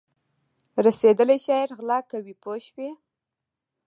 [0.85, 2.89] رسېدلی شاعر غلا کوي پوه شوې!.